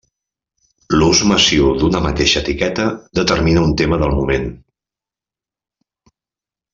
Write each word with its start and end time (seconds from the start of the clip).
L'ús 0.99 1.19
massiu 1.31 1.67
d'una 1.83 2.01
mateixa 2.07 2.41
etiqueta 2.41 2.85
determina 3.21 3.65
un 3.69 3.75
tema 3.83 4.01
del 4.05 4.19
moment. 4.41 4.51